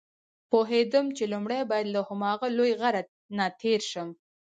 پوهېدم 0.51 1.05
چې 1.17 1.23
لومړی 1.33 1.61
باید 1.71 1.87
له 1.95 2.01
هماغه 2.09 2.47
لوی 2.57 2.71
غره 2.81 3.01
نه 3.37 3.45
تېر 3.61 3.81
شم. 3.91 4.09